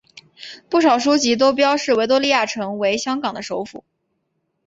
[0.67, 3.83] 不少书籍都标示维多利亚城为香港的首府。